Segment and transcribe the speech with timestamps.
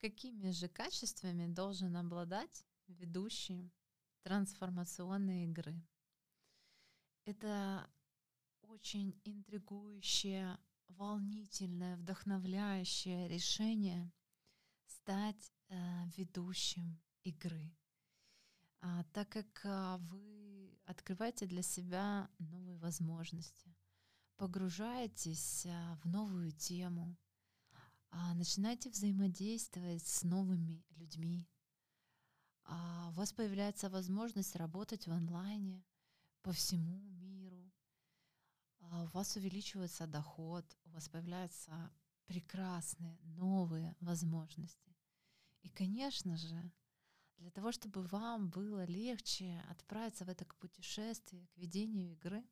[0.00, 3.72] Какими же качествами должен обладать ведущий
[4.22, 5.80] трансформационной игры?
[7.24, 7.88] Это
[8.62, 10.58] очень интригующее,
[10.88, 14.10] волнительное, вдохновляющее решение
[14.86, 15.76] стать э,
[16.16, 17.70] ведущим игры.
[18.80, 23.76] А, так как а, вы открываете для себя новые возможности,
[24.40, 27.14] погружаетесь а, в новую тему,
[28.08, 31.46] а, начинаете взаимодействовать с новыми людьми,
[32.64, 35.84] а, у вас появляется возможность работать в онлайне
[36.40, 37.70] по всему миру,
[38.80, 41.92] у вас увеличивается доход, у вас появляются
[42.24, 44.96] прекрасные новые возможности.
[45.60, 46.72] И, конечно же,
[47.36, 52.42] для того, чтобы вам было легче отправиться в это путешествие, к ведению игры,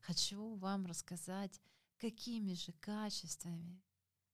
[0.00, 1.60] хочу вам рассказать,
[1.98, 3.82] какими же качествами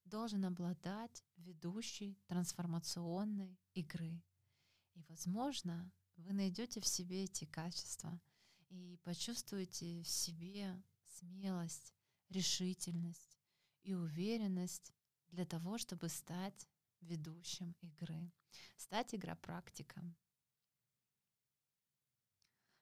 [0.05, 4.23] должен обладать ведущий трансформационной игры.
[4.95, 8.21] И, возможно, вы найдете в себе эти качества
[8.69, 11.95] и почувствуете в себе смелость,
[12.29, 13.39] решительность
[13.83, 14.93] и уверенность
[15.29, 16.69] для того, чтобы стать
[17.01, 18.33] ведущим игры,
[18.77, 20.17] стать игропрактиком.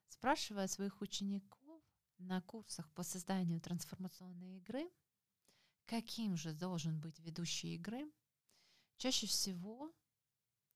[0.09, 1.62] Спрашивая своих учеников
[2.23, 4.89] на курсах по созданию трансформационной игры,
[5.85, 8.11] каким же должен быть ведущий игры,
[8.97, 9.93] чаще всего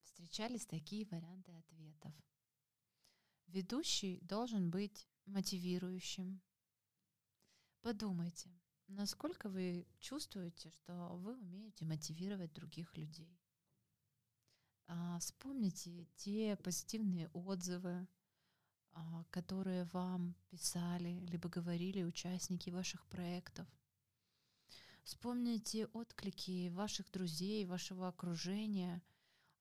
[0.04, 2.14] встречались такие варианты ответов.
[3.48, 6.42] Ведущий должен быть мотивирующим.
[7.82, 8.52] Подумайте,
[8.88, 13.40] насколько вы чувствуете, что вы умеете мотивировать других людей.
[14.88, 18.08] А, вспомните те позитивные отзывы,
[19.30, 23.68] которые вам писали, либо говорили участники ваших проектов–
[25.08, 29.02] Вспомните отклики ваших друзей, вашего окружения,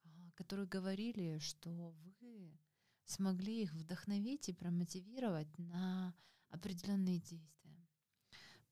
[0.02, 2.58] а, которые говорили, что вы
[3.04, 6.16] смогли их вдохновить и промотивировать на
[6.48, 7.86] определенные действия.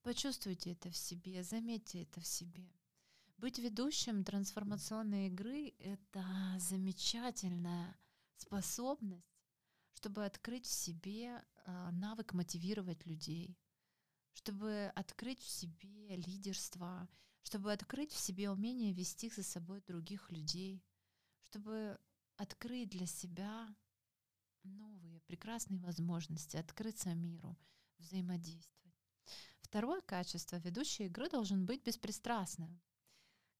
[0.02, 2.68] Почувствуйте это в себе, заметьте это в себе.
[3.38, 6.24] Быть ведущим трансформационной игры— это
[6.58, 7.96] замечательная
[8.36, 9.33] способность,
[10.04, 13.56] чтобы открыть в себе а, навык мотивировать людей,
[14.34, 17.08] чтобы открыть в себе лидерство,
[17.42, 20.84] чтобы открыть в себе умение вести за собой других людей,
[21.44, 21.98] чтобы
[22.36, 23.74] открыть для себя
[24.62, 27.56] новые прекрасные возможности, открыться миру,
[27.96, 29.00] взаимодействовать.
[29.62, 32.78] Второе качество ведущей игры должен быть беспристрастным.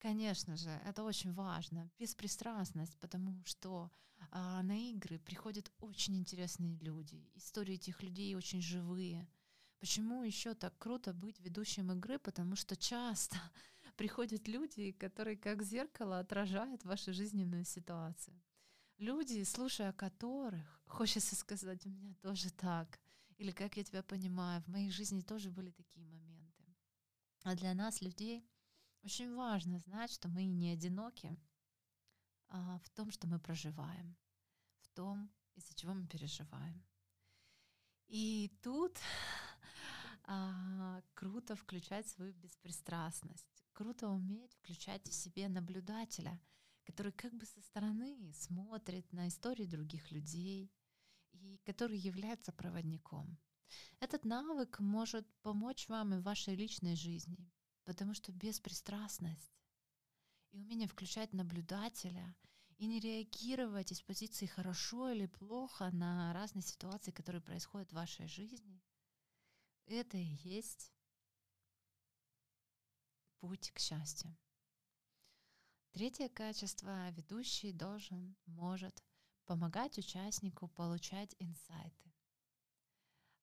[0.05, 3.91] Конечно же, это очень важно, беспристрастность, потому что
[4.31, 9.27] а, на игры приходят очень интересные люди, истории этих людей очень живые—
[9.85, 12.19] Почему еще так круто быть ведущим игры?
[12.19, 13.37] Потому что часто
[13.97, 18.41] приходят люди, которые как зеркало отражают вашу жизненную ситуацию.
[18.97, 22.99] Люди, слушая которых, хочется сказать, у меня тоже так.
[23.37, 26.65] Или как я тебя понимаю, в моей жизни тоже были такие моменты.
[27.43, 28.43] А для нас, людей,
[29.05, 31.39] очень важно знать, что мы не одиноки
[32.49, 34.17] а в том, что мы проживаем,
[34.81, 36.85] в том, из-за чего мы переживаем.
[38.07, 38.99] И тут
[40.25, 46.41] а, круто включать свою беспристрастность, круто уметь включать в себе наблюдателя,
[46.85, 50.73] который как бы со стороны смотрит на истории других людей
[51.33, 53.39] и который является проводником.
[54.01, 57.51] Этот навык может помочь вам и в вашей личной жизни,
[57.85, 59.53] потому что беспристрастность
[60.53, 62.35] и умение включать наблюдателя
[62.79, 68.27] и не реагировать из позиции хорошо или плохо на разные ситуации, которые происходят в вашей
[68.27, 68.83] жизни—
[69.87, 70.93] это и есть
[73.39, 74.35] путь к счастью.
[75.93, 79.05] Третье качество ведущий должен, может
[79.45, 82.13] помогать участнику получать инсайты.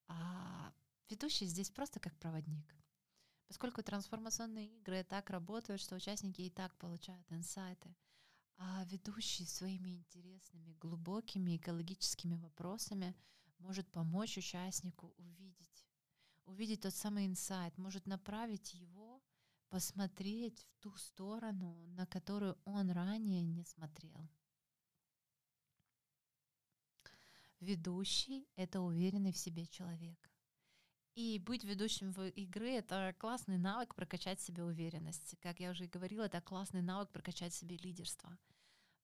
[0.08, 0.74] А
[1.10, 2.76] ведущий здесь просто как проводник.
[3.52, 7.94] Поскольку трансформационные игры так работают, что участники и так получают инсайты,
[8.56, 13.14] а ведущий своими интересными, глубокими экологическими вопросами
[13.60, 15.86] может помочь участнику увидеть
[16.46, 19.22] увидеть тот самый инсайт, может направить его
[19.68, 24.30] посмотреть в ту сторону, на которую он ранее не смотрел.
[27.60, 30.31] Ведущий— это уверенный в себе человек.
[31.16, 35.36] И быть ведущим в игры— это классный навык прокачать себе уверенность.
[35.42, 38.38] Как я уже и говорила, это классный навык прокачать себе лидерство.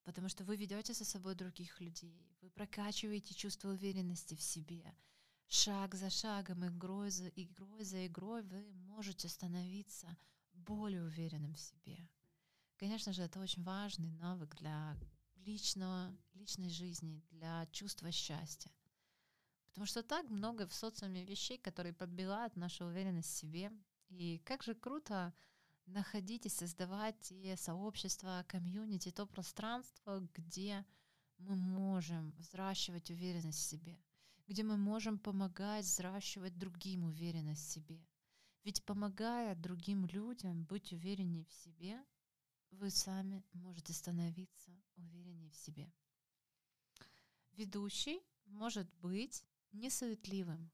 [0.04, 4.96] Потому что вы ведете со собой других людей, вы прокачиваете чувство уверенности в себе—
[5.48, 10.18] шаг за шагом, игрой за игрой за игрой вы можете становиться
[10.54, 12.08] более уверенным в себе.
[12.78, 14.98] Конечно же, это очень важный навык для
[15.36, 18.72] личного, личной жизни, для чувства счастья.
[19.78, 23.72] Потому что так много в социуме вещей, которые подбивают нашу уверенность в себе.
[24.10, 25.36] И как же круто
[25.86, 30.84] находить и создавать те сообщества, комьюнити, то пространство, где
[31.38, 34.00] мы можем взращивать уверенность в себе,
[34.48, 38.04] где мы можем помогать взращивать другим уверенность в себе.
[38.64, 42.04] Ведь помогая другим людям быть увереннее в себе,
[42.72, 45.94] вы сами можете становиться увереннее в себе.
[47.52, 49.46] Ведущий может быть
[49.78, 50.72] несуетливым.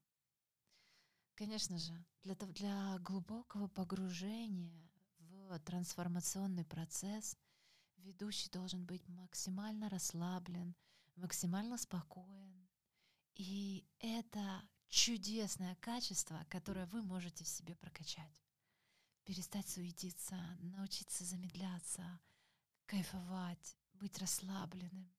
[1.34, 7.36] Конечно же, для, для глубокого погружения в трансформационный процесс
[7.96, 10.74] ведущий должен быть максимально расслаблен,
[11.16, 12.68] максимально спокоен.
[13.34, 18.32] И это чудесное качество, которое вы можете в себе прокачать.
[19.24, 22.20] Перестать суетиться, научиться замедляться,
[22.86, 25.12] кайфовать, быть расслабленным.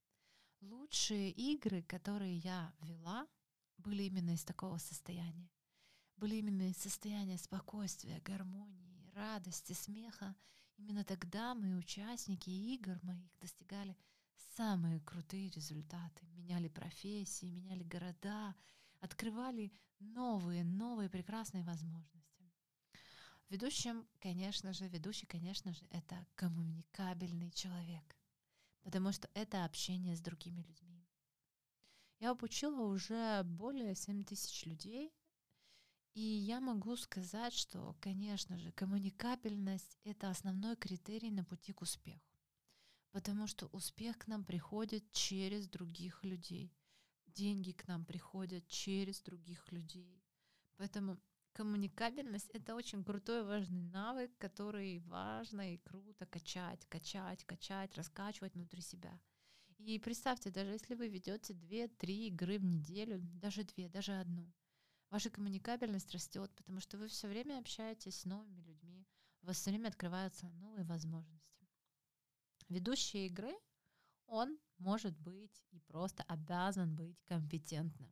[0.62, 3.28] Лучшие игры, которые я вела,
[3.86, 5.50] были именно из такого состояния.
[6.18, 10.36] Были именно из состояния спокойствия, гармонии, радости, смеха.
[10.78, 13.96] Именно тогда мы, участники игр моих, достигали
[14.56, 16.26] самые крутые результаты.
[16.28, 18.56] Меняли профессии, меняли города,
[19.00, 22.26] открывали новые, новые прекрасные возможности.
[23.50, 28.18] Ведущим, конечно же, ведущий, конечно же, это коммуникабельный человек,
[28.82, 30.85] потому что это общение с другими людьми.
[32.20, 35.14] Я обучила уже более 7 тысяч людей,
[36.14, 42.40] и я могу сказать, что, конечно же, коммуникабельность— это основной критерий на пути к успеху,
[43.12, 46.74] потому что успех к нам приходит через других людей,
[47.28, 50.24] деньги к нам приходят через других людей.
[50.78, 51.18] Поэтому
[51.52, 58.82] коммуникабельность— это очень крутой, важный навык, который важно и круто качать, качать, качать, раскачивать внутри
[58.82, 59.20] себя.
[59.78, 64.52] И представьте, даже если вы ведете 2-3 игры в неделю, даже две, даже одну,
[65.10, 69.08] ваша коммуникабельность растет, потому что вы все время общаетесь с новыми людьми,
[69.42, 71.68] у вас все время открываются новые возможности.
[72.68, 73.54] Ведущий игры,
[74.26, 78.12] он может быть и просто обязан быть компетентным.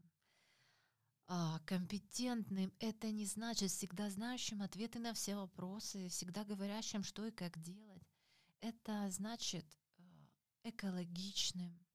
[1.26, 7.32] А, компетентным это не значит всегда знающим ответы на все вопросы, всегда говорящим, что и
[7.32, 8.04] как делать.
[8.60, 9.66] Это значит
[10.64, 11.86] экологичным,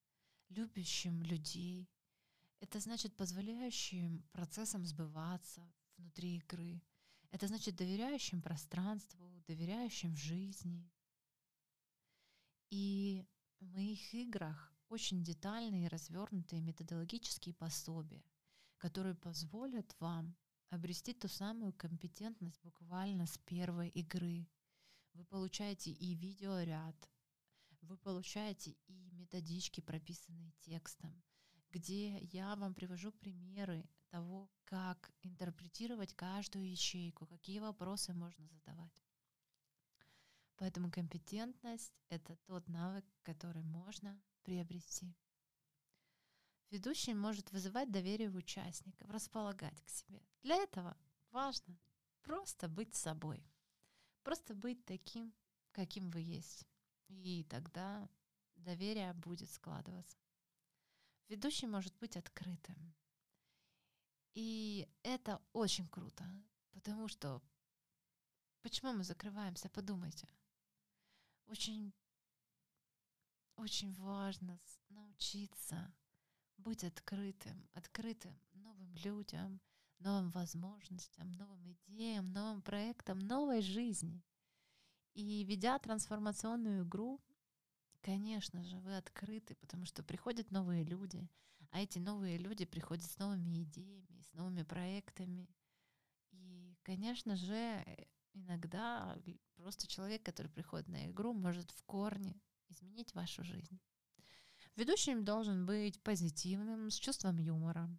[0.48, 1.88] любящим людей.
[2.60, 6.82] Это значит позволяющим процессам сбываться внутри игры.
[7.30, 10.90] Это значит доверяющим пространству, доверяющим жизни.
[12.70, 13.24] И
[13.60, 18.24] в моих играх очень детальные развернутые методологические пособия–
[18.78, 20.36] которые позволят вам
[20.70, 24.46] обрести ту самую компетентность буквально с первой игры.
[25.14, 27.10] Вы получаете и видеоряд,
[27.88, 31.22] вы получаете и методички, прописанные текстом,
[31.70, 39.04] где я вам привожу примеры того, как интерпретировать каждую ячейку, какие вопросы можно задавать.
[40.56, 45.14] Поэтому компетентность— это тот навык, который можно приобрести.
[46.70, 50.22] Ведущий может вызывать доверие у участников, располагать к себе.
[50.42, 50.96] Для этого
[51.30, 51.78] важно
[52.22, 53.42] просто быть собой.
[54.22, 55.32] Просто быть таким,
[55.72, 56.67] каким вы есть.
[57.08, 58.08] И тогда
[58.56, 60.18] доверие будет складываться.
[61.28, 62.94] Ведущий может быть открытым.
[64.34, 66.24] И это очень круто,
[66.72, 67.42] потому что
[68.62, 70.28] почему мы закрываемся, подумайте.
[71.46, 71.92] Очень,
[73.56, 75.92] очень важно научиться
[76.58, 79.60] быть открытым, открытым новым людям,
[79.98, 84.22] новым возможностям, новым идеям, новым проектам, новой жизни.
[85.18, 87.20] И ведя трансформационную игру,
[88.02, 91.28] конечно же, вы открыты, потому что приходят новые люди,
[91.72, 95.48] а эти новые люди приходят с новыми идеями, с новыми проектами.
[96.30, 97.84] И, конечно же,
[98.32, 99.18] иногда
[99.56, 103.80] просто человек, который приходит на игру, может в корне изменить вашу жизнь.
[104.76, 107.90] Ведущим должен быть позитивным, с чувством юмора,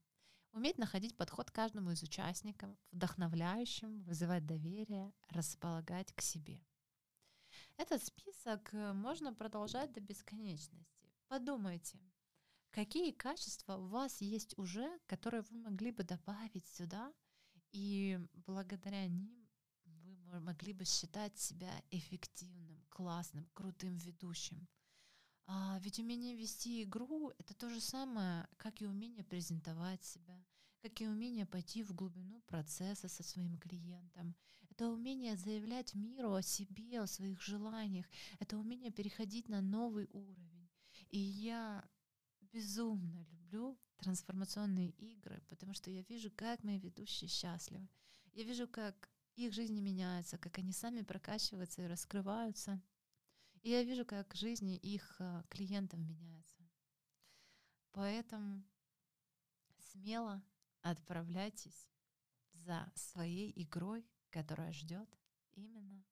[0.54, 6.64] уметь находить подход каждому из участников, вдохновляющим, вызывать доверие, располагать к себе.
[7.80, 11.10] Этот список э, можно продолжать до бесконечности.
[11.30, 11.98] Подумайте,
[12.72, 17.14] какие качества у вас есть уже, которые вы могли бы добавить сюда,
[17.72, 19.48] и благодаря ним
[19.86, 24.68] вы могли бы считать себя эффективным, классным, крутым ведущим–
[25.52, 30.46] а ведь умение вести игру— это то же самое, как и умение презентовать себя,
[30.84, 34.36] как и умение пойти в глубину процесса со своим клиентом.
[34.80, 38.06] Это умение заявлять миру о себе, о своих желаниях,
[38.40, 40.70] это умение переходить на новый уровень.
[41.10, 41.84] И я
[42.54, 47.90] безумно люблю трансформационные игры, потому что я вижу, как мои ведущие счастливы.
[48.32, 52.82] Я вижу, как их жизни меняются, как они сами прокачиваются и раскрываются.
[53.64, 56.64] И я вижу, как жизни их а, клиентов меняются.
[57.92, 58.64] Поэтому
[59.92, 60.42] смело
[60.84, 61.90] отправляйтесь
[62.54, 65.10] за своей игрой, которая ждет
[65.56, 66.04] именно.